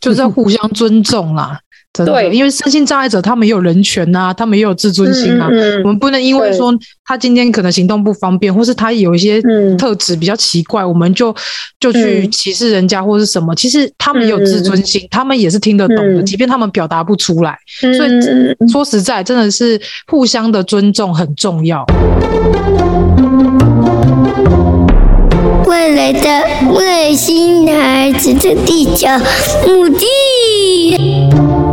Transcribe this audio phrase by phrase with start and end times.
[0.00, 1.58] 就是要互相尊重啦。
[1.92, 5.48] 真的，对，因为身心障碍者他们也有人权呐、啊，他们也有自尊心啊。
[5.50, 6.72] 嗯嗯、我们不能因为说
[7.04, 9.42] 他今天可能行动不方便，或是他有一些
[9.76, 11.34] 特质比较奇怪，嗯、我们就
[11.80, 13.52] 就去歧视人家或是什么。
[13.56, 17.58] 其实他们也有自尊心，嗯、他们也是听得懂的，嗯、即便他们表达不出来。
[17.82, 21.84] 嗯、所以说实在，真的是互相的尊重很重要。
[25.70, 26.28] 未来的
[26.74, 29.06] 外星孩子的地球
[29.64, 31.69] 母地。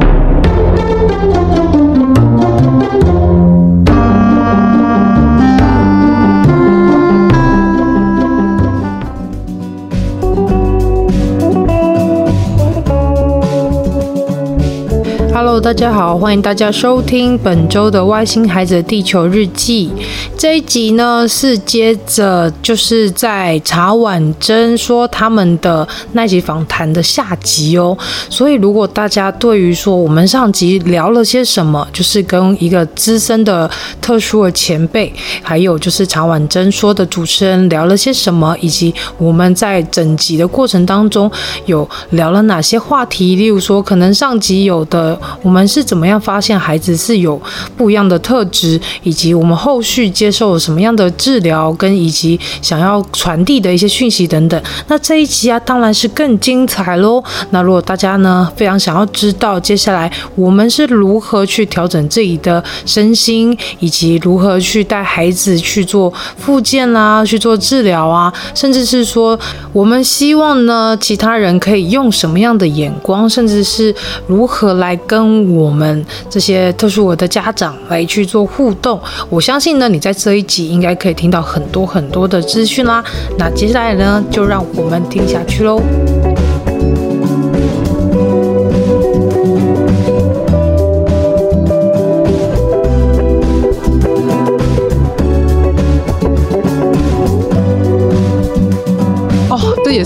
[15.67, 19.89] 大家好，欢迎大家收听本周的《外星孩子的地球日记》。
[20.37, 27.97] 这一集呢，是接着就是在茶碗珍说他们的那集访谈的下集哦。
[28.29, 35.11] 所以，如果大家对于说我们上集聊了些什么，就是跟一个资深的特殊的前辈，
[35.43, 41.29] 还有就是茶碗珍说的主持人聊了些什么，以及我们在整集的过程当中
[41.65, 45.19] 有聊了哪些话题，例如说可能上集有的。
[45.41, 47.41] 我们我们是怎么样发现孩子是有
[47.75, 54.63] 不一样的特质，以及我们后续接受什么样的治疗，跟以及想要传递的一些讯息等等。
[54.87, 57.23] 那这一集啊，当然是更精彩喽。
[57.49, 69.39] 那如果大家呢非常想要知道接下来我们是如何去调整自己的身心，以及如何去带孩子去做复健啦、去做治疗啊，甚至是说
[69.73, 73.95] 我们希望呢其他人可以用什么样的眼光，甚至是
[74.27, 75.46] 如何来跟。
[75.47, 78.99] 我们这些特殊儿的家长来去做互动，
[79.29, 83.03] 我相信呢，你在这一集应该可以听到很多很多的资讯啦。
[83.37, 85.81] 那接下来呢，就让我们听下去喽。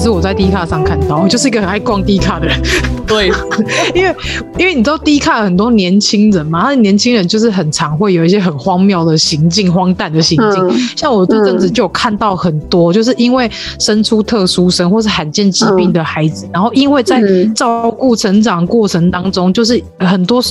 [0.02, 2.60] 是我在 D 卡上看到，我 就是一个很爱逛 D 卡的人。
[3.06, 3.32] 对，
[3.94, 4.16] 因为
[4.58, 10.68] 因为你知道 D 卡很多年轻人嘛，他的年轻人就是很常会有一些很荒谬的行径、荒诞的行径。
[10.68, 17.22] 嗯、像我这阵子就有看到很多，就是因为生出特殊生或是罕见疾病的孩子，嗯、然后因为在
[17.54, 20.42] 照顾成长过程当中，就是很多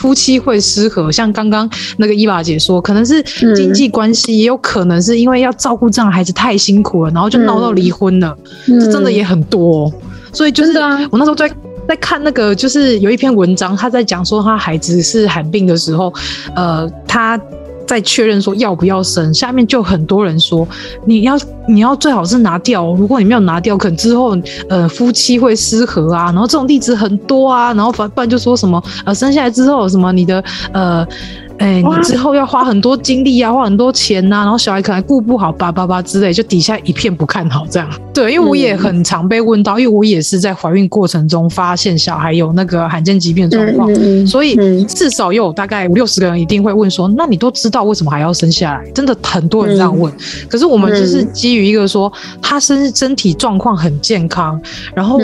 [0.00, 1.12] 夫妻会失和。
[1.12, 1.68] 像刚刚
[1.98, 3.22] 那个伊娃姐说，可能是
[3.54, 8.36] 经济关系，也有可能是因为要照顾这样的孩子太辛苦了，然后就闹到离婚了。
[8.66, 9.92] 嗯、这真的也很多、哦，
[10.32, 10.78] 所以就是
[11.10, 11.50] 我那时候在。
[11.88, 16.14] 在看那个，就是有一篇文章，他在讲说他孩子是罕病的时候，
[16.54, 17.36] 呃，他
[17.90, 20.64] 再确认说要不要生，下面就很多人说
[21.04, 21.36] 你要
[21.66, 24.36] 你要最好是拿掉，如果你没有拿掉，可能之后
[24.68, 31.04] 呃夫妻会失和啊，然后这种例子很多啊，然后反不然就说什么呃生下来之后什么你的呃。
[31.60, 37.86] 哎，你之后要花很多精力啊，花很多钱呐、啊，然后小孩可能顾不好，叭叭叭之类，就底下一片不看好这样。
[38.14, 48.90] 对，因为我也很常被问到，因为我也是在怀孕过程中发现小孩有那个罕见疾病的状况，所以至少有大概五六十个人一定会问说，那你都知道为什么还要生下来？
[48.92, 50.10] 真的很多人这样问。
[50.48, 52.10] 可是我们就是基于一个说
[52.40, 54.58] 他身身体状况很健康，
[54.94, 55.20] 然后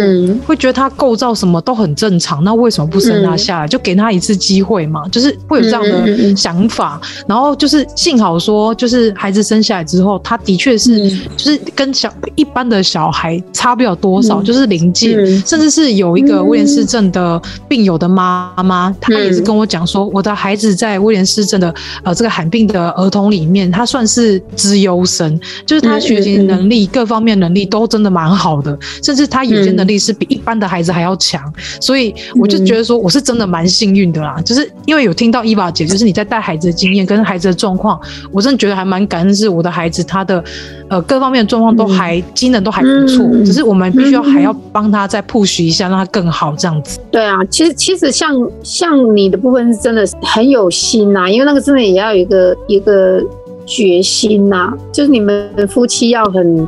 [0.46, 3.66] 会觉得他构造什么都很正常，那为什么不生他下来？
[3.66, 6.25] 就给他一次机会嘛，就是会有这样的。
[6.34, 15.14] 想法，然后就是幸好说，就是孩子生下来之后，他的确是，就是跟小一般的小孩差不了多少，就是临界，
[15.44, 31.40] 甚至是有一个威廉斯症的病友的妈妈，她也是跟我讲说，我的孩子在威廉斯症的呃这个罕病的儿童里面，他算是资优生，就是他学习能力各方面能力都真的蛮好的，甚至他有些能力是比一般的孩子还要强，
[31.80, 36.15] 所以我就觉得说，我是真的蛮幸运的啦，就是因为有听到伊娃姐，就是你。
[36.16, 38.00] 在带孩子的经验跟孩子的状况，
[38.32, 40.42] 我真的觉得还蛮感恩，是我的孩子他的
[40.88, 46.98] 呃各方面的状况都还机能都还不错，只是我们必须要还要帮他再 push 一下，让他更好这样子。
[47.10, 53.22] 对啊，其实其实像像你的部分是真的很有心呐，因为那个真的也要有一个一个
[53.66, 56.66] 决心呐，就是你们夫妻要很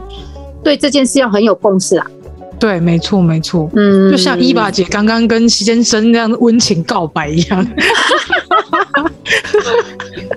[0.63, 2.07] 对这件事要很有共识啊。
[2.59, 7.67] 对，没错，没错，嗯，就像伊爸姐刚刚跟先生那样温情告白一样。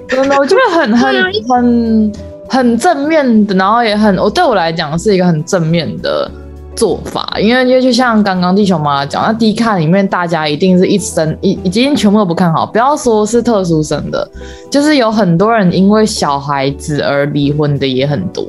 [0.08, 2.12] 真的，我觉得很很很
[2.50, 6.30] 很正面的，然后也很，我对我来讲是一个很正面的
[6.76, 14.30] 做法，因为因为就像刚刚地球妈妈讲，那低卡里面大家一定是一生已已经全部都不看好，不要说是特殊生的，
[14.70, 18.46] 就是有很多人因为小孩子而离婚的也很多。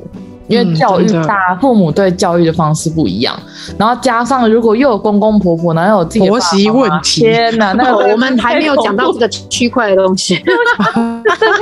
[0.47, 3.37] 因为教育大，父母对教育的方式不一样，
[3.77, 10.41] 然后加上如果又有公公婆婆，然后有自己的婆媳问题，天哪，那我们还没有讲到这个区块的东西。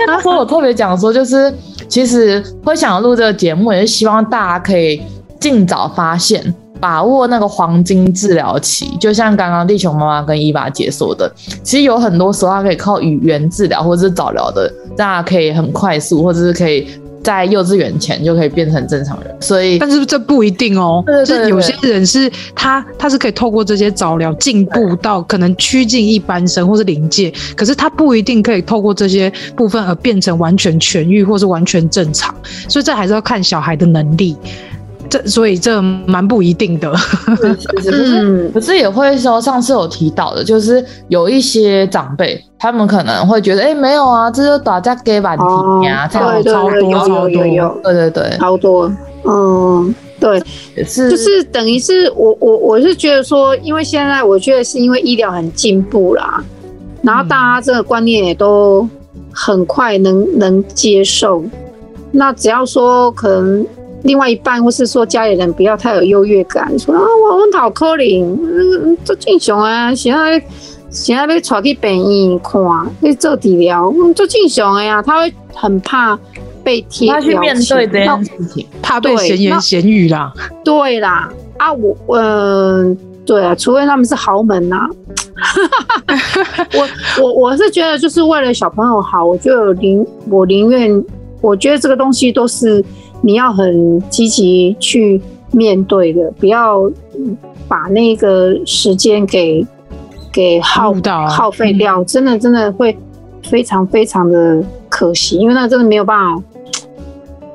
[0.07, 1.53] 那时候我特别讲说，就是
[1.87, 5.01] 其实会想要录这个节目，也是希望大家可以
[5.39, 8.97] 尽早发现，把握那个黄金治疗期。
[8.99, 11.31] 就像刚刚地球妈妈跟伊娃姐说的，
[11.61, 16.87] 其实有很多时候它可以靠语言治疗或者是早疗的，大家可以很快速，或者是可以。
[17.23, 21.03] 在幼稚园前就可以变成正常人，所以但是这不一定哦。
[21.05, 32.33] 对对对对，就是有些人是他他是可以透过这些早疗进步到可能趋近一般生或是临界，可是他不一定可以透过这些部分而变成完全痊愈或是完全正常，
[32.67, 34.35] 所以这还是要看小孩的能力。
[35.11, 36.89] 这所以这蛮不一定的，
[37.91, 45.35] 嗯，可是也会说，上次有提到的，就是有一些长辈，他们可能会觉得，哎、欸，没有啊，这就打架给吧，
[45.81, 47.27] 你呀，超多超多，
[47.83, 48.89] 对对对，超多，
[49.25, 50.41] 嗯，对，
[50.77, 56.41] 也是，就是等于是我我我是觉得说，因为现在我觉得是因为医疗很进步啦，
[57.01, 58.87] 然后大家这个观念也都
[59.33, 61.43] 很快能能接受，
[62.11, 63.67] 那只要说可能。
[64.03, 70.41] 另外一半，或是说家里人不要太有优越感，说啊，我很讨可怜，嗯，做正常啊，现在
[70.89, 72.61] 现在被带去病院看，
[72.99, 76.17] 被做治疗，嗯，做正常的呀，他会很怕
[76.63, 80.33] 被贴标签，他去面对这件事情，怕被闲言闲语啦。
[80.63, 84.89] 对啦，啊，我，嗯、呃，对啊，除非他们是豪门呐、啊。
[86.73, 91.03] 我我我是觉得，就是为了小朋友好，我就宁我宁愿，
[91.39, 92.83] 我觉得这个东西都是。
[93.21, 95.21] 你要很积极去
[95.51, 96.89] 面对的，不要
[97.67, 99.65] 把那个时间给
[100.31, 100.93] 给耗
[101.29, 102.97] 耗费掉，真的真的会
[103.43, 106.43] 非常非常的可惜，因为那真的没有办法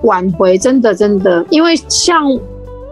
[0.03, 2.23] 挽回，真的真的，因为像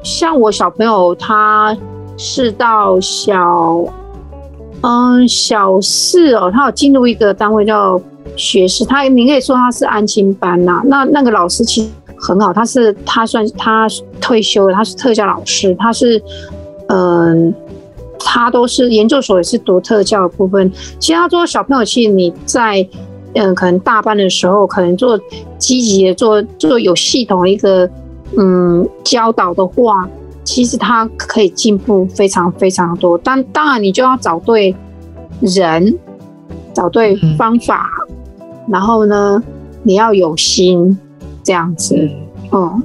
[0.03, 1.77] 像我小朋友，他
[2.17, 3.85] 是到小
[4.81, 8.01] 嗯小四哦，他有进入一个单位叫
[8.37, 11.89] 学士，他你可以说他是安亲班呐，那那个老师其实。
[12.27, 13.87] 很好，他是他算他
[14.19, 16.19] 退休了，他是特教老师，他是
[16.89, 17.55] 嗯、呃，
[18.19, 20.73] 他都是研究所也是读特教的部分。
[20.99, 22.81] 其实他做小朋友，其实你在
[23.35, 25.21] 嗯、呃，可能大班的时候，可能做
[25.59, 27.87] 积极的做做有系统的一个
[28.39, 30.09] 嗯教导的话，
[30.45, 33.19] 其实他可以进步非常非常多。
[33.19, 34.75] 但当然，你就要找对
[35.41, 35.95] 人，
[36.73, 37.91] 找对方法，
[38.41, 39.43] 嗯、然后呢，
[39.83, 40.99] 你要有心。
[41.45, 41.95] 这样子，
[42.51, 42.83] 嗯，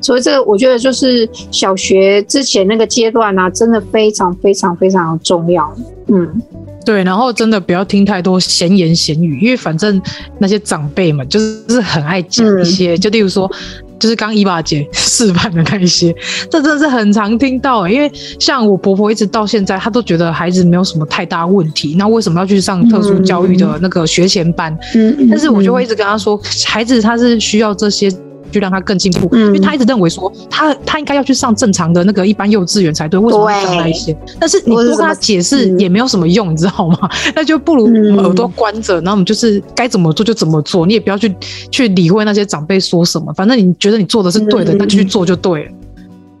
[0.00, 5.72] 所以这个我觉得就是小学之前那个阶段呢、啊，真的非常非常非常重要，
[6.08, 6.42] 嗯，
[6.84, 10.00] 对，然后真的不要听太多闲言闲语，因为反正
[10.38, 13.50] 那些长辈们就是很爱讲一些，嗯、就例如说，
[14.00, 16.12] 就是刚伊娃姐示范的那一些，
[16.50, 18.10] 这真的是很常听到、欸，因为
[18.40, 24.76] 像我婆婆一直到现在，她都觉得孩子没有什么太大问题，那为什么要去上特殊教育的那个学前班？
[24.94, 28.10] 嗯，但是我就会一直跟她说，孩子他是需要这些。
[28.50, 34.16] 就让他更进步，嗯，因为他一直认为说他他应该要去上正常的那个一般幼稚园才对，为什么要上那一些？
[34.38, 37.08] 但是你多跟他解释也没有什么用，你知道吗？
[37.34, 37.86] 那就不如
[38.18, 41.34] 耳朵关着，然后我们就是该怎么做就怎么做，你也不要去
[41.70, 45.70] 去理会那些长辈说什么，反正你觉得你做的是对的，那就去做就对了。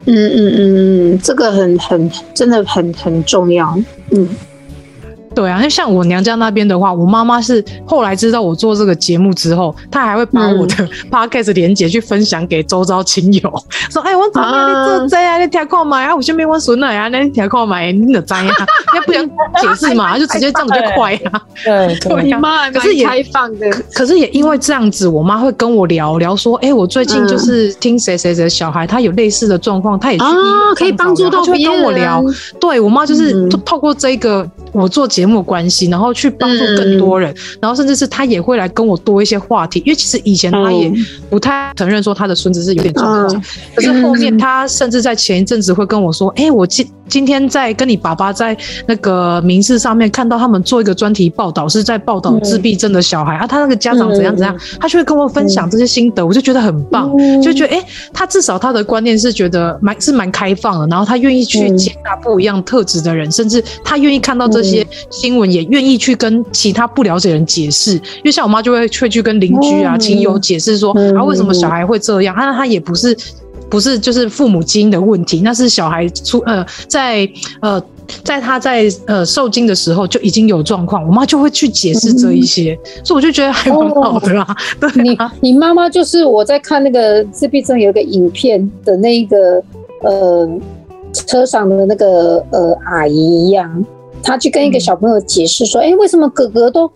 [0.06, 3.78] 嗯嗯嗯嗯，这个很很真的很很重要，
[4.10, 4.28] 嗯。
[5.40, 10.74] 对啊，那像我娘家那边的话，我妈妈是后来知道我做这个节目之后，她还会把我的
[11.10, 15.38] podcast 连接去分享给周遭亲友，嗯、说：“哎，我怎么你做这啊？
[15.38, 16.14] 你听看买啊？
[16.14, 18.46] 我身边我孙女啊，那你听看买，你怎样？
[18.94, 20.18] 要不想解释嘛？
[20.18, 21.40] 就直接这样子就快啊。
[21.64, 32.22] ”对，对妈可是也开放的，可是也因为这样子，我妈会跟我聊聊说：“哎，我最近就是听谁谁谁小孩，他有类似的状况，他也去医院、啊、可以帮助到别人。”跟我聊，
[32.60, 40.90] 对我妈就是透过这个我做节目关系，然后去帮助更多人，嗯、然后甚至是他也会来跟我多一些话题，因为其实以前他也
[41.28, 43.42] 不太承认说他的孙子是有点状况，嗯、
[43.74, 73.16] 可是后面他甚至在前一阵子会跟我说：“哎、欸，我记今天在跟你爸爸在那个民视上面看到他们做一个专题报道，是在报道自闭症的小孩、嗯、啊，他那个家长怎样怎样，嗯、他就会跟我分享这些心得，嗯、我就觉得很棒，嗯、就觉得哎、欸，他至少他的观念是觉得蛮是蛮开放的，然后他愿意去接纳不一样特质的人，嗯、甚至他愿意看到这些新闻，也愿意去跟其他不了解的人解释，因为像我妈就会会去跟邻居啊、亲友解释说啊，为什么小孩会这样，他他也不是。
[73.70, 77.28] 不是，就是父母基因的问题，那是小孩出呃，在
[77.62, 77.80] 呃，
[78.24, 84.44] 在他在呃受精的时候就已经有状况，我妈就会去解释这一些，嗯、所以我就觉得还蛮好的啦。
[84.80, 89.62] 哦、 对啊，你你妈妈就是我在看那个自闭症有个影片的那一个
[90.02, 90.48] 呃
[91.12, 93.84] 车上的那个呃阿姨一样，
[94.22, 96.90] 她去跟一个小朋友解释说，哎、为什么哥哥都。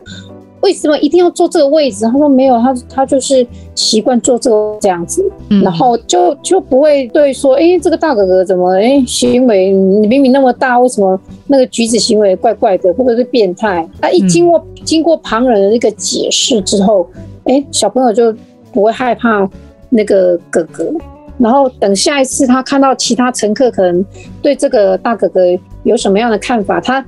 [0.64, 2.06] 为什么一定要坐这个位置？
[2.06, 13.87] 他说没有，他他就是习惯坐这个这样子，嗯、然后就就不会对说，哎，这个大哥哥怎么哎行为你明明那么大，为什么那个举止行为怪怪的，或者是变态？
[14.00, 17.06] 他一经过、嗯、经过旁人的那个解释之后，
[17.44, 18.35] 哎，小朋友就
[18.73, 19.47] 不会害怕
[19.90, 20.90] 那个哥哥，
[21.37, 24.02] 然后等下一次他看到其他乘客可能
[24.40, 25.42] 对这个大哥哥
[25.83, 27.04] 有什么样的看法，他。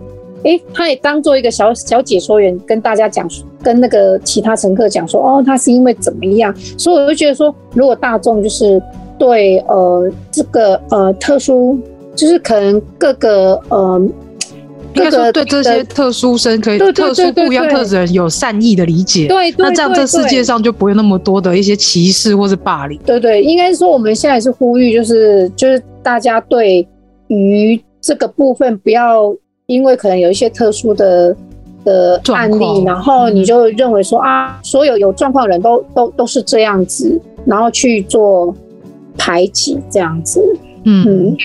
[0.46, 3.28] 哎，他也当做一个小小解说员，跟大家讲，
[3.62, 6.54] 跟那个其他乘客讲说，哦，他是因为怎么样？
[6.78, 8.80] 所以我就觉得说，如果大众就是
[9.18, 11.76] 对呃这个呃特殊，
[12.14, 14.00] 就是可能各个呃，
[14.94, 22.96] 应该说对这些特殊生可以特殊不一样特质人有善意的理解，对，那这样这世界上就不会那么多的一些歧视或是霸凌。
[23.04, 26.86] 对对，应该是说我们现在是呼吁，就是就是大家对
[27.26, 29.34] 于这个部分不要。
[29.66, 31.36] 因为可能有一些特殊的
[31.84, 38.54] 的案例，然后你就认为说啊，所有有状况的人都都都是这样子，然后去做
[39.18, 40.40] 排挤这样子，
[40.84, 41.36] 嗯，嗯，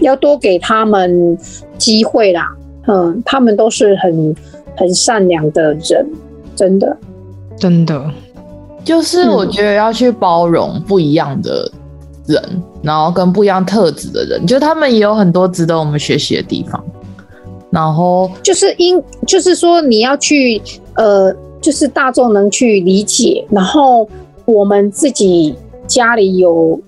[0.00, 1.38] 要多给他们
[1.78, 2.52] 机会啦，
[2.88, 4.34] 嗯，他们都是很
[4.76, 6.04] 很善良的人，
[6.56, 6.96] 真的，
[7.56, 8.10] 真的，
[8.84, 11.70] 就是我觉得要去包容不一样的
[12.26, 16.84] 人，嗯，然后跟不一样特质的人，就他们也有很多值得我们学习的地方。
[17.74, 20.62] 然后就是因，就是说你要去，
[20.94, 23.44] 呃，就是大众能去理解。
[23.50, 24.08] 然后
[24.44, 25.56] 我们自己
[25.88, 26.80] 家里有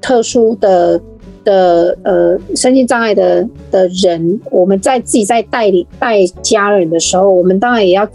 [0.00, 0.98] 特殊的
[1.44, 8.08] 的呃身心障碍的的人，我们在自己在带领带家人的时候，我们当然也要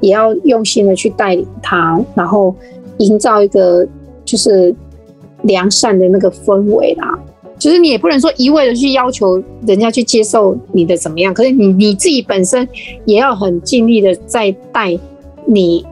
[0.00, 2.54] 也要用心的去带领他，然后
[2.96, 3.86] 营造一个
[4.24, 4.74] 就是
[5.42, 7.18] 良善的那个氛围啦。
[7.62, 12.68] 其实你也不能说一味的去要求人家去接受你的怎么样，可是你你自己本身
[13.04, 14.98] 也要很尽力的在带
[15.46, 15.86] 你，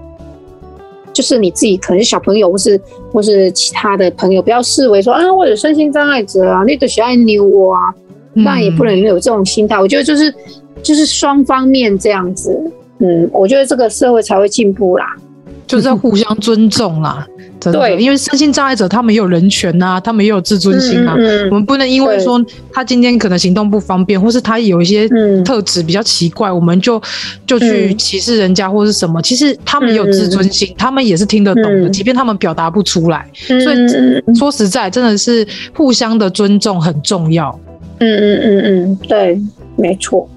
[1.13, 2.81] 就是你自己可能是小朋友或是
[3.13, 7.95] 或是其他的朋友，不要视为说啊，我有身心障碍者啊，你都喜欢扭我啊，
[8.33, 9.79] 那、嗯、也不能有这种心态。
[9.79, 10.35] 我觉得就是
[10.83, 12.61] 就是双方面这样子，
[12.99, 15.15] 嗯，我觉得这个社会才会进步啦。
[15.71, 17.25] 就是要互相尊重啦，
[17.61, 21.15] 真的，因为身心障碍者他们也有人权呐、啊，他们也有自尊心啊。
[21.17, 25.09] 嗯嗯、我们不能因为说他今天可能行动不方便，或是他有一些
[25.45, 27.01] 特质比较奇怪，嗯、我们就
[27.47, 29.23] 就去歧视人家或是什么。
[29.23, 33.27] 其实他们也有自尊心，嗯、他们也是听得懂的，嗯、即便他们表达不出来。
[33.51, 37.57] 嗯、所以说实在，真的是互相的尊重很重要。
[37.99, 39.41] 嗯嗯嗯嗯，对，
[39.77, 40.29] 没错。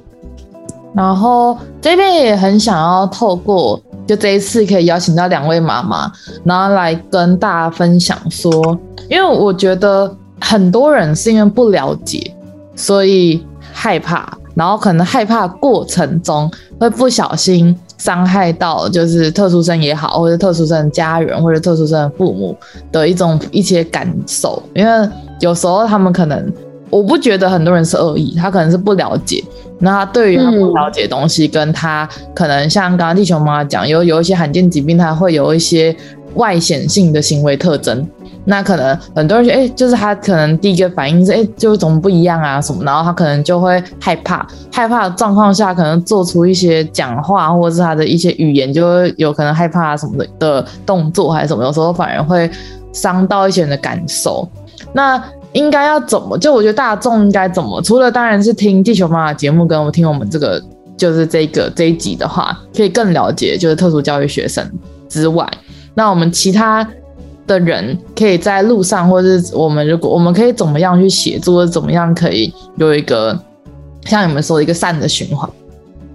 [0.94, 3.82] 然后这边也很想要透过。
[4.06, 6.12] 就这一次可以邀请到两位妈妈，
[6.44, 8.78] 然后来跟大家分享说，
[9.10, 12.36] 因为我觉得很多人是因为不了解，
[12.76, 22.58] 所以害怕，然后可能害怕过程中会不小心伤害到，就是特殊生也好，或者特殊生家人，或者特殊生父母
[22.92, 26.54] 的一种一些感受，因为有时候他们可能。
[26.94, 29.44] 我不觉得很多人是恶意，他可能是不了解。
[29.80, 35.96] 那他对于他不了解的东西，跟他可能像刚刚地球妈妈讲，有有一些罕见疾病，他会有一些
[36.36, 38.08] 外显性的行为特征。
[38.46, 52.50] 那可能很多人觉得，哎、就是他可能第一个反应是，哎、欸，就怎么不一样啊什么，然后他可能就会害怕，害怕的状况下，可能做出一些讲话或者是他的一些语言，就会有可能害怕什么的的动作还是什么，有时候反而会
[52.92, 54.48] 伤到一些人的感受。
[54.92, 55.22] 那
[55.54, 56.38] 应该要怎么？
[56.38, 57.82] 就我觉得大众应该怎么？
[57.82, 60.62] 除了当然是听地球妈妈节目，跟我听我们这个
[60.98, 64.68] 就是这个这一集的话，可以更了解就是特殊教育学生
[65.08, 65.48] 之外，
[65.94, 66.88] 那我们其他
[67.46, 73.38] 的人可以在路上，或者是我们如果我们可以怎么样去协助，或者怎么样可以有一个
[74.06, 75.50] 像你们说的一个善的循环？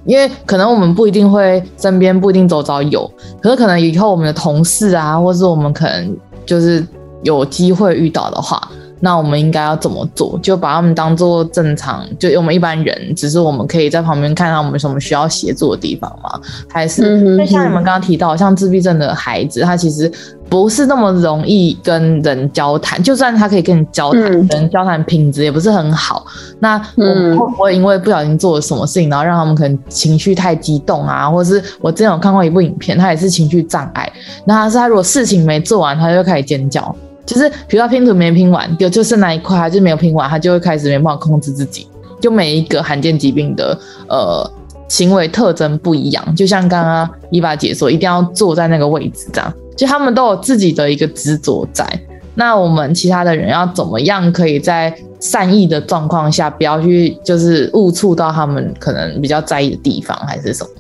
[0.04, 3.08] 因为可能我们不一定会身边不一定周遭有，
[3.42, 6.16] 可是可能以后我们的同事啊，或是我们可能
[6.46, 6.84] 就是
[7.22, 8.68] 有机会遇到的话。
[9.00, 10.38] 那我们应该要怎么做？
[10.42, 16.40] 就把他们当做正常，就我们一般人，只是我们可以在旁边看到我们什么需要协助的地方吗？
[16.68, 20.10] 还是那像你们刚刚提到，像自闭症的孩子，他其实
[20.48, 26.26] 不是那么容易跟人交谈，就算他可以跟你交谈，人、嗯、交谈品质也不是很好。
[26.58, 31.28] 那我们会不会因为不小心做了什么事情，然后让他们可能情绪太激动啊？
[31.28, 34.10] 或者是我之前有看过一部影片，他也是情绪障碍，
[34.44, 36.94] 那他是他如果事情没做完，他就开始尖叫。
[37.28, 41.86] 就是，比如说拼图没拼完，就就剩那一块，他就没有拼完，他就会开始没办法控制自己。
[42.18, 44.50] 就每一个罕见疾病的呃
[44.88, 49.52] 行为特征不一样，就像刚刚伊娃姐说，一定要坐在那个位置这样。
[49.76, 51.86] 就他们都有自己的一个执着在。
[52.34, 60.70] 那我们其他的人要怎么样可以在善意的状况下，不要去就是误触到他们可能比较在意的地方，还是什么？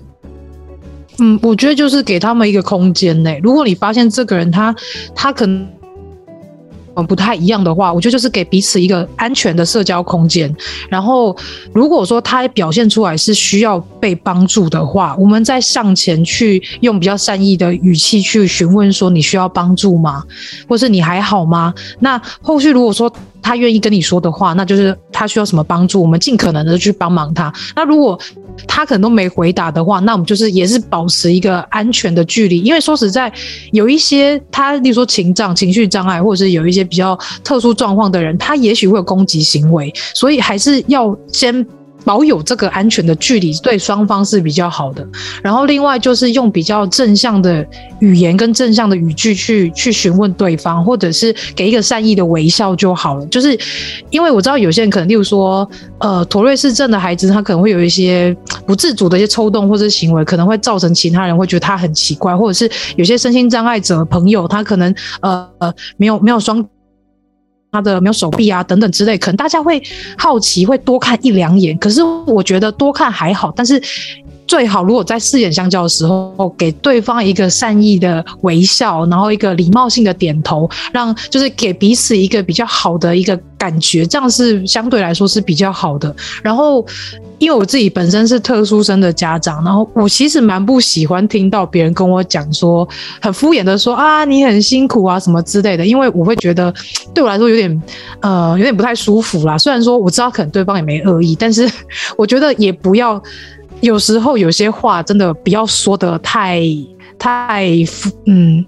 [1.20, 3.38] 嗯，我觉得就是给他们一个空间内。
[3.42, 4.74] 如果你发现这个人他
[5.14, 5.68] 他可能。
[7.06, 10.54] 不太一样的话，我觉得就是给彼此一个安全的社交空间。
[10.88, 11.36] 然后，
[11.72, 20.22] 如果说他表现出来是需要被帮助的话，我们再上前去用比较善意的语气去询问说：“你需要帮助吗？
[20.68, 27.52] 或是你还好吗？”那后续如果说，他愿意跟你说的话，那就是他需要什么帮助，我们尽可能的去帮忙他。
[27.74, 28.18] 那如果
[28.66, 32.60] 他可能都没回答的话，那我们就是也是保持一个安全的距离。
[32.60, 33.32] 因为说实在，
[33.72, 41.66] 有一些他，例如说情障、情绪障碍，或者是有一些比较特殊状况的人，他也许会有攻击行为，所以还是要先。
[42.04, 45.06] 保有这个安全的距离，对双方是比较好的。
[45.42, 47.66] 然后另外就是用比较正向的
[48.00, 53.26] 语言跟正向的语句去去询问对方，或者是给一个善意的微笑就好了。
[53.26, 53.58] 就是
[54.10, 58.34] 因为我知道有些人可能，例如说，呃，妥瑞氏症的孩子，他可能会有一些
[58.66, 66.64] 不自主的一些抽动或者行为，可能会造成其他人会觉得他很奇怪，或者是有些身心障碍者朋友，他可能呃呃没有没有双。
[67.70, 69.82] 他的没有手臂啊，等等之类，可能大家会
[70.16, 71.76] 好奇，会多看一两眼。
[71.78, 73.82] 可是我觉得多看还好，但是
[74.48, 86.12] 最好如果在四眼相交的时候，给对方一个善意的微笑，然后一个礼貌性的点头，让就是给彼此一个比较好的一个感觉，这样是相对来说是比较好的。
[86.42, 86.84] 然后。
[87.38, 92.88] 因为我自己本身是特殊生的家长，然后我其实蛮不喜欢听到别人跟我讲说
[93.22, 96.74] 很敷衍的说啊，你很辛苦啊什么之类的，因为我会觉得
[97.14, 97.82] 对我来说有点
[98.22, 99.56] 呃有点不太舒服啦。
[99.56, 101.70] 虽然说我知道可能对方也没恶意，但是
[102.18, 103.22] 我觉得也不要
[103.80, 106.62] 有时候有些话真的不要说得太
[107.18, 107.68] 太
[108.26, 108.64] 嗯。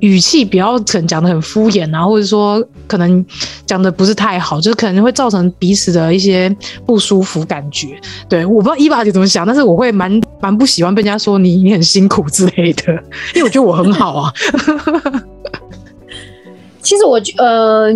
[0.00, 3.22] 语气比较可能讲得很敷衍啊，或者说可能
[3.66, 6.48] 讲得不是太好，就是可能会造成彼此的一些
[6.86, 7.88] 不舒服感觉。
[8.26, 12.94] 对，我不知道伊娃姐怎么想，但是我会蛮蛮不喜欢被人家说你你很辛苦之类的，
[13.36, 14.32] 因为我觉得我很好啊。
[16.80, 17.94] 其实我呃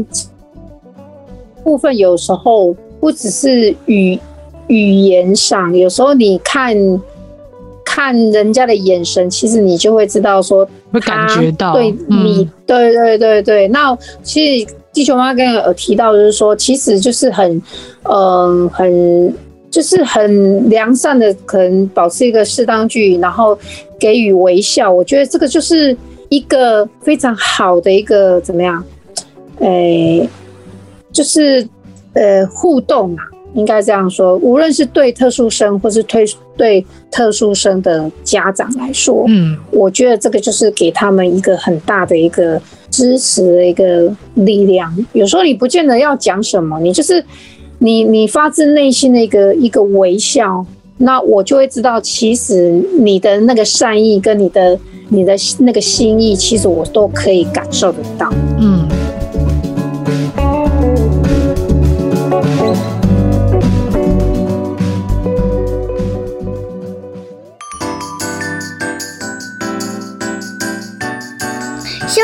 [1.62, 4.20] 部分有时候不只是语
[4.68, 6.76] 语言上，有时候你看。
[7.86, 13.68] 看人家的眼神，其实你就会知道说，会感觉到对你，嗯、对对对对。
[13.68, 17.52] 那其实地球妈妈刚刚有提到，就是说，其实就是很，
[18.02, 18.12] 嗯、
[18.64, 19.34] 呃，很
[19.70, 23.56] 就是很良善的，可能保持一个适当距离，然后
[23.96, 24.90] 给予微笑。
[24.90, 25.96] 我觉得这个就是
[26.30, 28.82] 一个非常好的一个怎么样？
[29.60, 30.28] 哎、欸，
[31.12, 31.64] 就是
[32.14, 33.22] 呃互动啊。
[33.54, 36.24] 应该这样说，无论是对特殊生，或是推
[36.56, 44.92] 对特殊生的家长来说，嗯，我觉得这个就是给他们一个很大的一个支持的一个力量。
[45.12, 47.24] 有时候你不见得要讲什么，你就是
[47.78, 50.64] 你你发自内心的一个一个微笑，
[50.98, 58.86] 那我就会知道，其实你的那个善意跟你的你的那个心意，其实我都可以感受得到，嗯。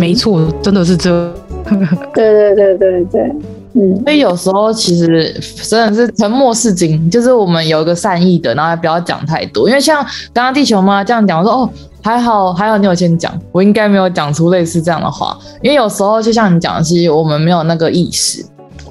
[0.00, 1.10] 没错，真的是这。
[2.14, 3.20] 对对对对对。
[3.74, 5.30] 嗯，所以有时候其实
[5.68, 9.68] 真的是沉默是金，就是我们有一个善意的，然后不要讲太多。
[9.68, 11.70] 因为像刚刚地球妈这样讲，我说哦，
[12.02, 15.38] 还好还好，你有先讲，我应该没有讲出类似这样的话。
[15.60, 18.42] 因为有时候就像你讲的，其实我们没有那个意识，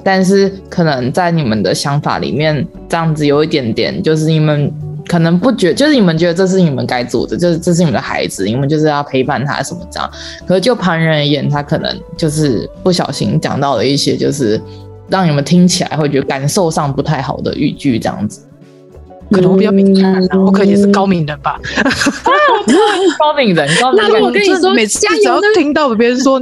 [0.04, 4.72] 但是可能在你们的想法里面，这样子有一点点，就是你们。
[5.10, 10.08] 可能不觉，就是你们觉得这是你们该做的，就是这是你们的孩子，你们就是要陪伴他什么这样。
[10.46, 14.60] 可是就旁人而言，他可能就是不小心讲到了一些，就是
[15.08, 18.42] 让你们听起来会觉得感受上不太好的语句这样子。
[19.30, 21.58] 可能我比较敏感，我可能也是高敏人吧。
[23.18, 24.08] 高敏人， 高敏人。
[24.10, 26.40] 那我跟你说，每次只要听到别人说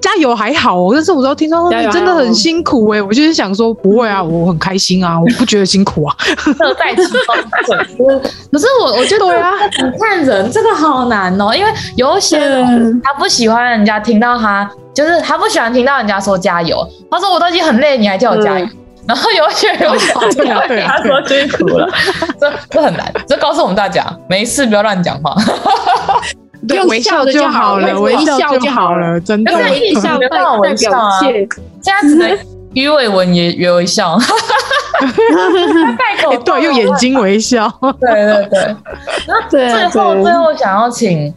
[0.00, 6.16] 加油还好，但是我只要听到说你真的很辛苦哎，我就是想说不会啊，我很开心啊，我不觉得辛苦啊。
[6.58, 8.20] 乐在其中。
[8.52, 16.86] 可是我我觉得啊，你看人这个好难哦，因为有些人他不喜欢人家听到他，就是他不喜欢听到人家说加油。
[17.10, 18.66] 他说我都已经很累，你还叫我加油。
[19.06, 19.90] 然后有些人
[20.36, 21.88] 对啊，对啊，他说辛苦了，
[22.40, 25.34] 这这很难，这告诉我们大家，没事不要乱讲话，
[26.68, 31.48] 对，微笑就好了，微笑就好了，真的，微笑代表表现，
[31.82, 32.38] 这样子的
[32.74, 34.16] 鱼尾纹也也微笑，
[35.98, 37.68] 带口对，用眼睛微笑，
[38.00, 38.76] 对对对，
[39.26, 41.34] 那最后最后想要请。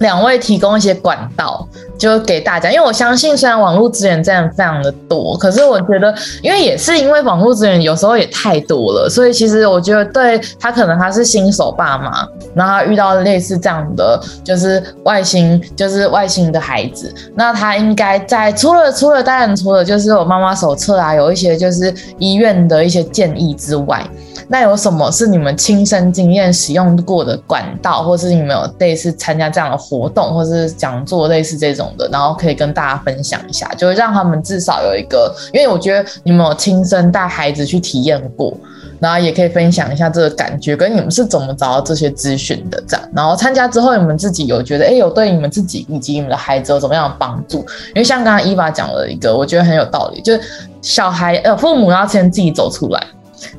[0.00, 24.04] 两位提供一些管道，就给大家，因为我相信，虽然网络资源真的非常的多，可是我觉得，因为也是因为网络资源有时候也太多了，所以其实我觉得，对他可能他是新手爸妈，然后他遇到类似这样的，就是外星，就是外星的孩子，那他应该在除了除了当然除了就是我妈妈手册啊，有一些就是医院的一些建议之外。
[24.52, 38.52] 那有什么是你们亲身经验使用过的管道，或是你们有类似参加这样的活动，或是讲座类似这种的，然后可以跟大家分享一下，就是让他们至少有一个，因为我觉得你们有亲身带孩子去体验过，
[38.98, 47.58] 然后也可以分享一下这个感觉，跟你们是怎么找到这些资讯的，这样，然后参加之后你们自己有觉得，哎，有对你们自己以及你们的孩子有怎么样的帮助？
[47.90, 50.40] 因为像刚刚伊娃讲了一个，我觉得很有道理，就是
[50.82, 53.00] 小孩呃父母要先自己走出来。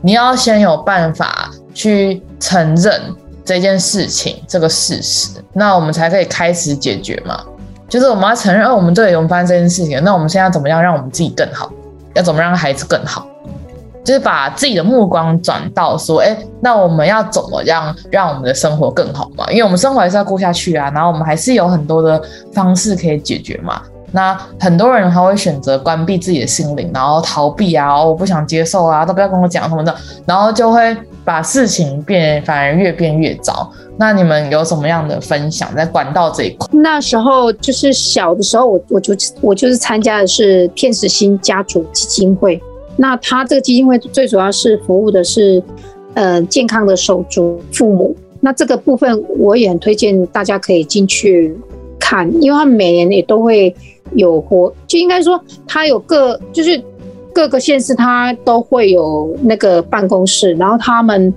[0.02, 3.02] 你要先有办法去承认
[3.44, 7.44] 这件事情，这个事实，那我们才可以开始解决嘛。
[7.90, 11.72] 就是我们要承认，哦，我们对，我们发生这件事情，那我们现在怎么样让我们自己更好？
[12.14, 13.28] 要怎么让孩子更好？
[14.04, 19.46] 就是把自己的目光转到说，哎，那我们要怎么样让我们的生活更好嘛？
[19.52, 22.20] 因为我们生活还是要过下去啊，然后我们还是有很多的
[22.54, 23.82] 方式可以解决嘛。
[24.12, 29.96] 那很多人他会选择关闭自己的心灵，然后逃避啊，我不想接受啊，都不要跟我讲什么的，
[30.26, 33.72] 然后就会把事情变，反而越变越糟。
[33.98, 36.68] 那你们有什么样的分享在管道这一块？
[36.72, 42.62] 那时候就是小的时候，我我就我就是参加的是天使心家族基金会。
[42.98, 45.64] 那他这个基金会最主要是服务的是，
[46.16, 48.16] 呃，健康的手足父母。
[48.40, 51.56] 那这个部分我也很推荐大家可以进去
[52.02, 53.74] 看，因为他每年也都会。
[54.14, 56.84] 有活，就应该说他有各，就是
[57.34, 61.34] 各个县市他都会有那个办公室，然后他们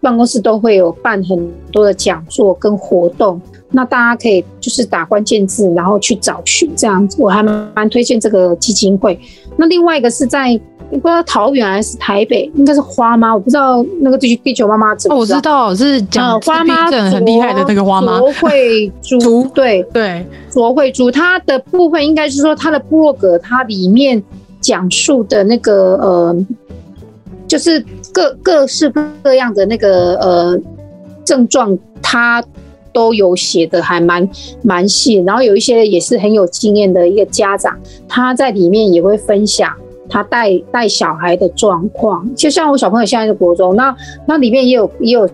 [0.00, 9.16] 办公室都会有办很多的讲座跟活动，那大家可以就是打关键字，然后去找寻这样子，我还蛮推荐这个基金会。
[9.56, 10.60] 那另外一个是在。
[10.92, 15.16] 你不知道桃园还是台北，应该是花妈，我不知道那个地地球妈妈怎么。
[15.16, 18.18] 哦，我知道是讲花妈很厉害的那个花妈。
[18.18, 24.22] 卓慧珠， 对对，卓慧珠，她的部分应该是说她的部落格，它里面
[24.60, 26.46] 讲述的那个呃，
[27.48, 30.60] 就是各各式各样的那个呃
[31.24, 32.44] 症状，她
[32.92, 34.28] 都有写的还蛮
[34.62, 37.74] 蛮细，然后有一些也是很有经验的一个家长，
[38.06, 39.74] 他在里面也会分享。
[40.12, 43.96] 他带带小孩的状况，就像我小朋友现在是国中，那
[44.26, 45.26] 那里面也有也有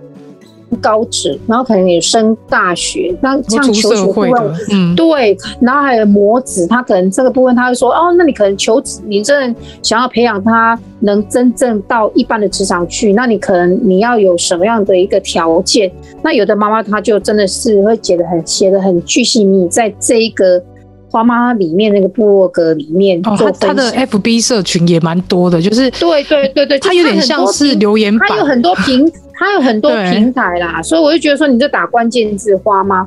[0.80, 4.32] 高职，然后可能也升大学，那像求职部分，
[4.70, 15.90] 嗯，对，然后还有模子，他可能这个部分他会说，哦，那你可能求职，你真的想要培养他能真正到一般的职场去，那你可能你要有什么样的一个条件？
[16.22, 20.62] 那有的妈妈她就真的是会写的很写的很巨细你，在这一个。
[21.10, 33.06] 花妈里面那个部落格里面，哦，他他的 FB 社群也蛮多的，就是对对对对，他有点像是留言板，他有很多平， 他有很多平台啦，所以我就觉得说，你就打关键字“花妈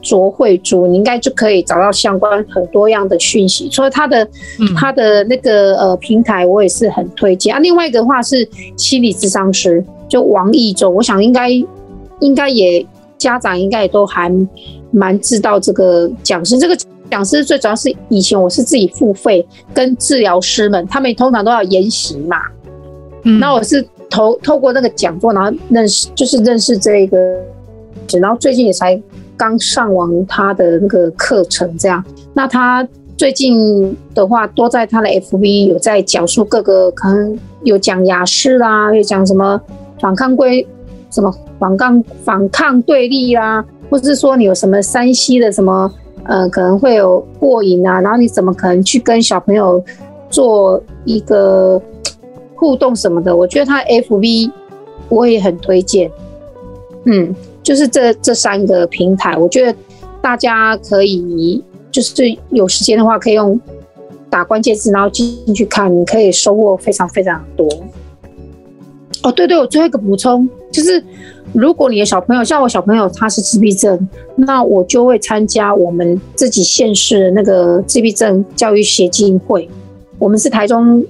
[0.00, 3.68] 卓慧珠”，你应该就可以找到相关很多样的讯息。
[3.70, 4.26] 所以他的
[4.74, 7.58] 他的那个呃平台，我也是很推荐啊。
[7.58, 11.50] 另外一个的话是心理智商师，就王义洲，我想应该
[12.20, 12.86] 应该也
[13.18, 14.32] 家长应该也都还
[14.90, 16.74] 蛮知道这个讲师这个。
[17.10, 22.36] 讲师最主要是以前我是自己付费，跟治疗师们他们通常都要研习嘛。
[23.22, 27.16] 嗯，那我是透透过那个讲座，然后认识就是认识这一个，
[28.20, 29.00] 然后最近也才
[29.36, 32.04] 刚上完他的那个课程，这样。
[32.34, 39.60] 那他最近的话，多在他的 FB 有在讲述各个可能有讲雅思啦，有讲什么
[40.00, 40.66] 反抗规，
[41.10, 45.90] 什么反抗反抗对立啦，或者是说你有什么山西的什么。
[46.28, 49.82] 呃，可能会有过瘾啊，然后你怎么可能去跟小朋友
[50.28, 51.80] 做一个
[52.54, 53.34] 互动什么的？
[53.36, 54.50] 我觉得他 FB
[55.08, 56.10] 我也很推荐，
[57.04, 59.78] 嗯，就是这这三个平台，我觉得
[60.20, 63.60] 大家可以就是有时间的话，可以用
[64.28, 67.68] 打关键字，然后进去看，你可以收获非常非常多。
[69.28, 71.02] 哦，对对，我最后一个补充就是。
[71.52, 79.66] 如果你的小朋友像我小朋友他是自闭症，那我就会参加我们自己县市的那个自闭症教育协进会。
[80.18, 81.02] 我们是台中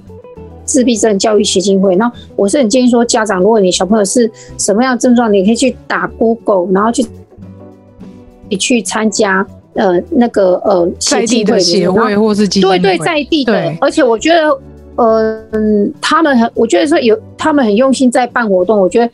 [0.65, 1.97] 自闭症教育协进会。
[1.97, 7.05] 那我是很建议说，家长如果你小朋友是什么样的症状，你可以去打 Google，然后去
[8.49, 13.75] 你去参加呃那个呃在地的协会或是会，对对，在地的。
[13.81, 14.57] 而且我觉得
[14.97, 15.43] 呃
[16.01, 19.11] 他们很，我觉得说有他们很用心在办活动，我觉得。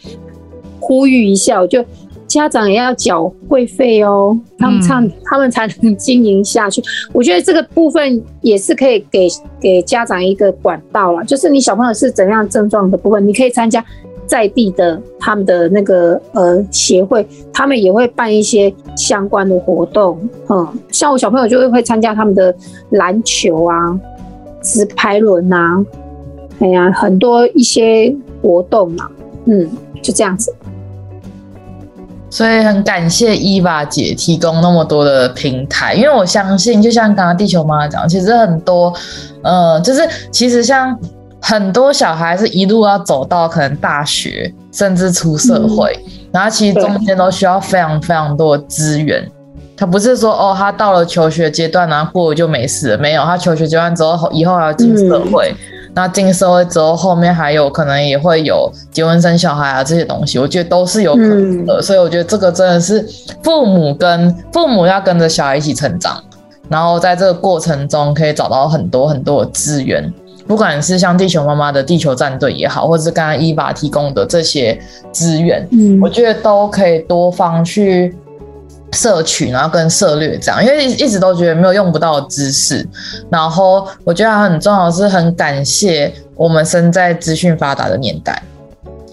[0.85, 1.83] 呼吁一下，我就
[2.27, 6.83] 家长也要缴会费哦，他们唱，嗯、他们才能经营下去。
[7.13, 9.29] 我觉得这个部分也是可以给
[9.61, 13.83] 给家长一个管道了，就是你小朋友是怎样症状的部分，你可以参加
[14.27, 20.19] 在地的他们的那个呃协会，他们也会办一些相关的活动。
[20.49, 22.53] 嗯，像我小朋友就会会参加他们的
[22.91, 23.97] 篮球啊、
[24.63, 25.85] 直排轮啊，
[26.61, 29.09] 哎呀，很多一些活动嘛，
[29.47, 29.69] 嗯，
[30.03, 30.55] 就这样子。
[32.31, 38.91] 所以很感谢伊娃姐提供那么多的平台，因为我相信，就像刚刚地球妈妈讲，其实很多，
[39.43, 40.99] 呃，就是其实像
[41.43, 49.23] 很多小孩是一路要走到可能大学，甚至出社会，嗯、然后其实中间都需要非常非常多的资源。
[49.77, 55.53] 他不是说哦，他到了求学阶段，然后过了就没事了，没有，他求学阶段之后，以后还要进社会。
[55.53, 61.75] 嗯那进社会之后，后面还有可能也会有结婚生小孩啊这些东西，我觉得都是有可能的。
[61.75, 63.07] 嗯、所以我觉得这个真的是
[63.43, 66.19] 父母跟父母要跟着小孩一起成长，
[66.71, 70.11] 然后在这个过程中可以找到很多很多的资源，
[70.47, 74.81] 不管是像地球妈妈的地球战队也好，或者是刚刚伊娃提供的这些
[75.13, 78.17] 资源，嗯，我觉得都可以多方去。
[78.93, 82.87] 摄取，然后跟涉略这样，因为一直都觉得没有用不到的知识。
[83.31, 88.43] 然后我觉得很重要的是很感谢我们生在资讯发达的年代，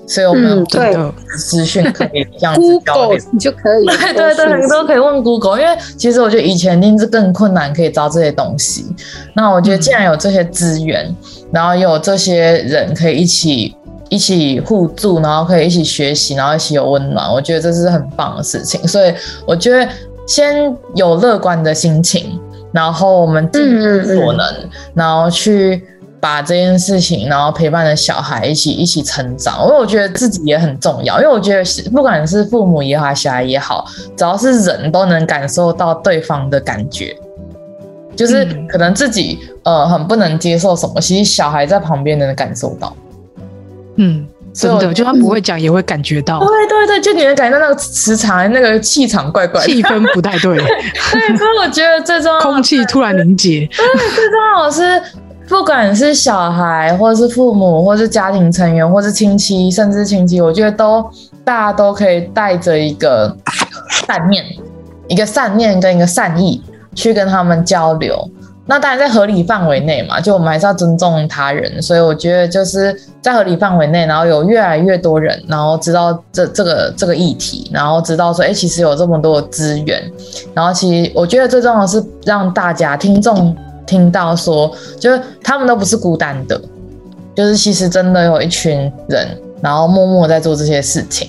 [0.05, 0.93] 所以我们对
[1.37, 5.59] 资讯可以这样子 交流，你就可以对对对，你都可以问 Google。
[5.59, 8.85] 因为其实我觉得以前一定是更困难可以找这些东西。
[9.33, 11.15] 那我觉得既然有这些资源，嗯、
[11.53, 13.75] 然后有这些人可以一起。
[14.09, 18.87] 一起互助，然后可以一起学习，然后一起有温暖，我觉得这是很棒的事情。
[18.87, 19.13] 所以
[19.45, 19.87] 我觉得
[20.27, 22.39] 先有乐观的心情，
[22.71, 25.83] 然后我们尽所能，嗯嗯嗯然后去
[26.19, 29.63] 把这件事情，然后陪伴着小孩一起一起成长。
[29.65, 33.85] 因为我觉得自己也很重要，因为我觉得不管是父母也好，小孩也好，
[34.17, 37.15] 只要是人都能感受到对方的感觉，
[38.15, 42.91] 就是可能自己呃很不能接受什么，其实小孩在旁边能感受到。
[44.01, 46.39] 嗯，真的，就他不会讲，也会感觉到。
[46.39, 50.57] 对对对，就你能感觉到那个磁场、那个气场怪怪的，气氛不太对。
[51.11, 53.67] 对，所以我觉得最重要，空气突然凝结。
[53.67, 55.01] 对，最重要的是，
[55.49, 61.03] 不管是小孩，或是父母，或是家庭成员，或是亲戚，甚至亲戚，我觉得都
[61.43, 63.35] 大家都可以带着一个
[64.07, 64.45] 善念，
[65.09, 66.63] 一个善念跟一个善意
[66.95, 68.29] 去跟他们交流。
[68.71, 80.03] 那当然在合理范围内嘛，就我们还是要尊重他人，所以我觉得就是在合理范围内，然后有越来越多人，然后知道这这个这个议题，然后知道说，哎、其实有这么多资源，
[80.53, 86.61] 然后其实我觉得最重要的是让大家听众听到说，就是他们都不是孤单的，
[87.33, 89.27] 就是其实真的有一群人，
[89.63, 91.27] 然后默默在做这些事情，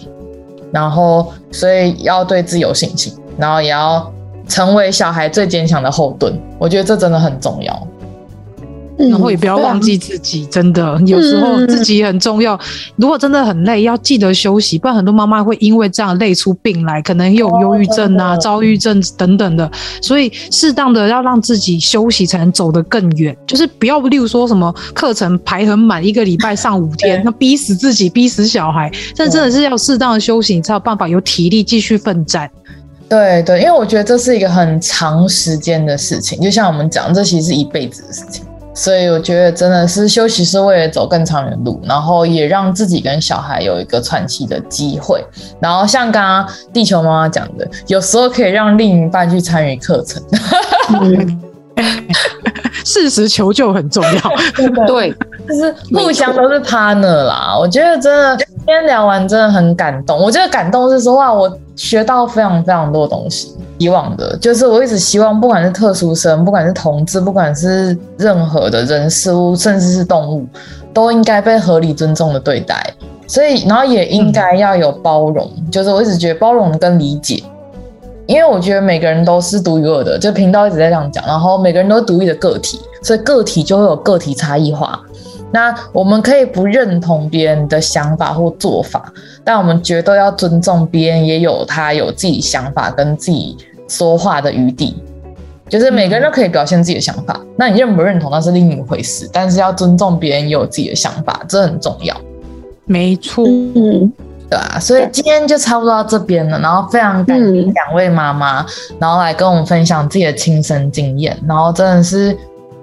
[0.71, 4.13] 然后所以要对自己有信心，然后也要。
[4.51, 7.89] 成为小孩最坚强的后盾，我觉得这真的很重要。
[8.99, 12.61] 然后也不要忘记自己，真的有时候自己也很重要。
[12.97, 19.71] 如果真的很累，要记得休息，不然很多妈妈会因为这样累出病来，可能有忧郁症啊、躁郁症等等的。
[20.03, 23.35] 所以适当的要让自己休息，才能走得更远。
[23.47, 28.93] 就是不要，例如说什么课程排很满，一个礼拜上五天，那逼死自己，逼死小孩。
[29.17, 32.51] 但真的是要适当的休息，你才有办法有体力继续奋战。
[33.11, 38.47] 对对，因为我觉得这是一个很长时间的事情，就像我们讲，这其实是一辈子的事情。
[38.73, 45.23] 所以我觉得真的是休息是为了走更长远的路，然后也让自己跟小孩有一个喘息的机会。
[45.61, 50.23] 然后像刚刚地球妈妈讲的，有时候可以让另一半去参与课程。
[51.03, 51.41] 嗯
[52.85, 54.21] 事实求救很重要，
[54.87, 55.15] 对，
[55.51, 57.57] 就是互相都是 partner 啦。
[57.59, 60.17] 我觉得真的今天聊完真的很感动。
[60.17, 63.55] 我觉得感动是说哇，我学到非常非常多东西。
[63.79, 70.47] 以往的就是我一直希望，不管是特殊生，不管是同志，不管是任何的人事物，甚至是动物，
[70.93, 72.95] 都应该被合理尊重的对待。
[73.27, 75.51] 所以，然后也应该要有包容。
[75.73, 77.43] 就是我一直觉得包容跟理解。
[78.27, 85.01] 因为我觉得每个人都是独一无二的，就频道一直在这样讲，然后每个人都是独立的个体，所以个体就会有个体差异化。
[85.53, 89.13] 那我们可以不认同别人的想法或做法，
[89.45, 93.57] 但我们绝对要尊重别人，也有他有自己想法跟自己
[93.89, 95.03] 说话的余地。
[95.69, 102.17] 就是每个人都可以表现自己的想法，嗯、那你认不认同那是另一回事，但是要尊重别人也有自己的想法，这很重要。
[102.87, 103.45] 没错。
[103.47, 104.13] 嗯。
[104.51, 106.59] 对啊，所以今天就差不多到这边了。
[106.59, 108.67] 然后非常感谢两位妈妈，
[108.99, 111.39] 然后来跟我们分享自己的亲身经验。
[111.47, 112.37] 然后真的是，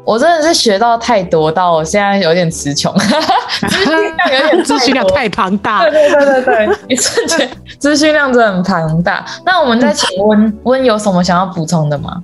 [0.08, 2.94] 我真的是学到太多，到我现在有点词穷，
[3.68, 5.84] 资讯量有点资讯量太庞大。
[5.84, 9.26] 对对对对对，一瞬间资讯量真的很庞大。
[9.46, 12.24] 那我们再请温温有什么想要补充的吗？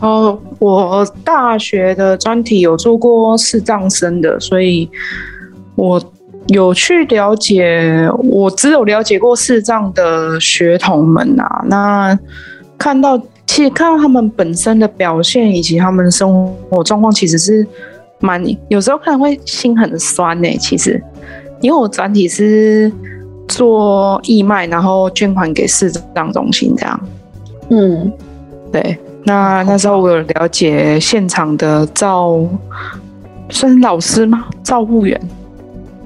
[0.00, 4.90] 哦，我大学的专题有做过视障生的，所以
[5.76, 5.98] 我。
[6.48, 11.62] 有去了解，我只有了解过视障的学童们啊。
[11.66, 12.18] 那
[12.76, 13.16] 看到，
[13.52, 17.66] 其实看到他们本身的表现以及他们的生活状况，其实是
[18.18, 20.98] 蛮有时候可能会心很酸呢、其实，
[21.60, 22.90] 因为我专题是
[23.46, 27.00] 做义卖，然后捐款给视障中心这样。
[27.68, 28.10] 嗯，
[28.72, 28.96] 对。
[29.24, 32.42] 那那时候我有了解现场的照，
[33.50, 34.46] 算是老师吗？
[34.62, 35.20] 照护员。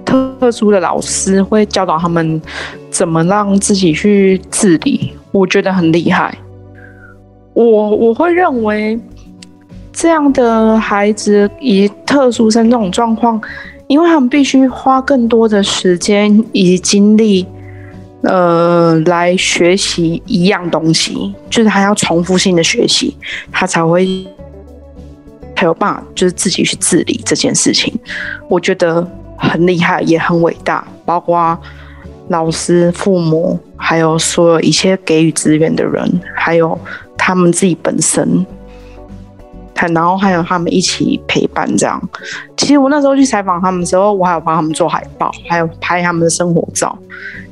[0.05, 2.43] 特殊的老师会教导他们
[2.91, 6.37] 怎么让自己去自理，我觉得很厉害。
[7.65, 8.99] 我我会认为
[9.93, 13.41] 这样的孩子以特殊生这种状况，
[13.87, 17.47] 因为他们必须花更多的时间以及精力，
[18.23, 23.17] 呃，来学习一样东西，就是他要重复性的学习，
[23.51, 24.07] 他才会
[25.57, 27.93] 才有办法，就是自己去自理这件事情。
[28.49, 29.07] 我觉得。
[29.39, 31.61] 很厉害，也很伟大，包括
[32.29, 36.79] 老师、父母，还有所有一切给予资源的人，还有
[37.17, 38.45] 他们自己本身，
[39.95, 42.01] 然后还有他们一起陪伴这样。
[42.57, 46.99] 其实我那时候去采访他们的时候，我还有帮他们做海报，还有拍他们的生活照。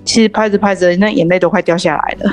[0.04, 2.32] 其实拍着拍着，那眼泪都快掉下来了。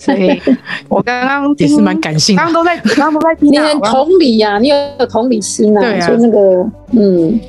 [0.00, 0.40] 所以
[0.88, 3.50] 我刚刚也是蛮感性的，刚刚都在，刚刚都在听。
[3.50, 4.76] 你很同理呀、啊，你有
[5.08, 7.40] 同理心啊，对啊，就那个，嗯。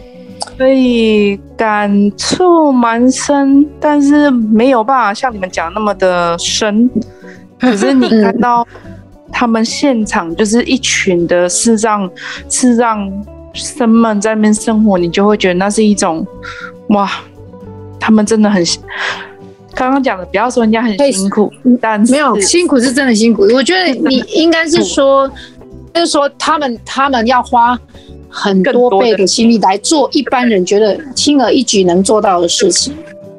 [0.57, 6.89] 所以感触蛮深，但是没有办法像你们讲那么的深。
[7.59, 8.65] 可是你看到
[9.31, 12.09] 他们现场就是一群的视障
[12.49, 13.11] 视障
[13.53, 16.25] 生们在那边生活，你就会觉得那是一种
[16.89, 17.09] 哇，
[17.99, 18.63] 他们真的很
[19.73, 23.41] 刚刚讲的，不要说人家很辛苦，但没有辛苦是真的辛苦。
[23.53, 25.29] 我觉得你应该是说，
[25.93, 27.77] 就是说他们他们要花。
[28.37, 32.93] 很多倍的心力来做一般人觉得轻而易举能做到的事情。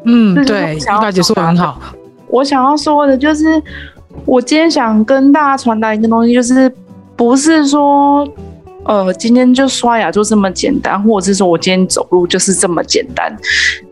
[0.04, 1.78] 嗯，对，大姐说的很好。
[2.28, 3.62] 我想要说的就是，
[4.24, 6.72] 我今天想跟大家传达一个东西，就是
[7.14, 8.26] 不是说，
[8.85, 13.37] 呃，今天就刷牙就这么简单，或者是说我今天走路就是这么简单。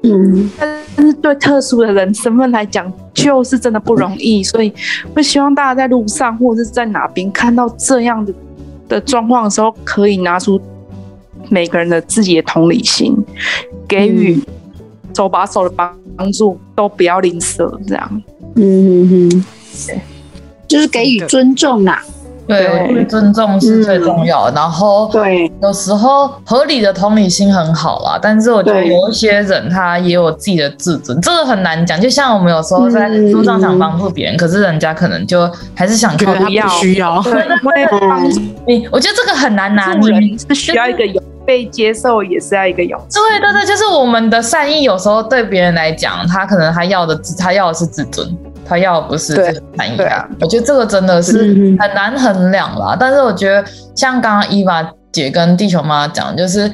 [0.05, 4.43] 嗯，但是对特殊的人身份来讲，就是真的不容易。
[4.43, 4.73] 所以，
[5.15, 8.33] 会希望大家在路上或者是在哪边看到这样的
[8.89, 10.59] 的状况的时候，可以拿出。
[11.49, 13.17] 每个人的自己的同理心，
[13.89, 14.43] 给予
[15.15, 18.23] 手把手的帮助，都不要吝啬，这样。
[18.57, 19.45] 嗯嗯嗯，
[19.87, 20.01] 对，
[20.69, 22.03] 就是给予尊重啦。
[22.47, 24.57] 对，我觉得尊重是最重要的。
[24.57, 31.99] 然后，对，有时候合理的同理心很好啦，但是我觉得有一些人他也有自己的自尊，这个很难讲。
[31.99, 37.23] 就像我们有时候在路上想帮助别人，可是人家可能就还是想靠，不需要。
[37.23, 37.49] 对，
[37.99, 41.23] 帮助你，我觉得这个很难拿捏，是需要一个有。
[41.47, 43.19] 被接受也是要一个勇气。
[43.19, 49.97] 对对对，就是我们的善意，有时候对别人来讲，他可能他要的，他要的是自尊，他要的不是这个善意。
[49.97, 51.39] 对啊，我觉得这个真的是
[51.79, 52.97] 很难衡量啦。
[52.99, 53.65] 但是我觉得，
[53.95, 56.71] 像刚刚伊娃姐跟地球妈讲，就是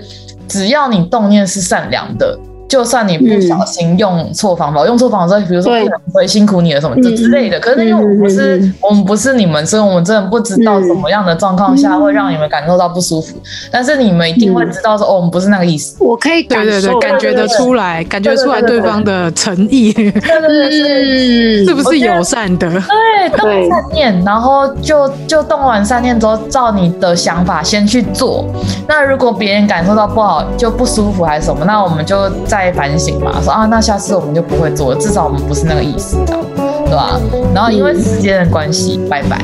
[0.49, 2.39] 只要你动念是善良的，
[2.71, 5.73] 就算你不小心用错方法，用错方法之后，比如说
[6.15, 7.59] 会辛苦你了什么这之类的。
[7.59, 13.37] 可是因为我们不是我们不是你们，所以我们真的不知道什么样的状况下会让你们感受到不舒服。
[13.73, 15.97] 但是你们一定会知道说，哦，我们不是那个意思。
[15.99, 22.71] 我可以感对对对，感觉得出来，感觉出来对方的诚意，对对对，是不是友善的？
[22.71, 28.47] 对，动善念，然后就就动完善念之后，照你的想法先去做。
[28.87, 32.31] 那如果别人感受到不好，就不舒服还是什么，那我们就
[32.61, 37.19] 再反省嘛，说啊，那下次我们就不会做了，至少我们不是那个意思，对吧？
[37.55, 39.39] 然后因为时间的关系，拜拜，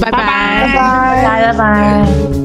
[0.00, 2.39] 拜拜，拜拜，拜拜。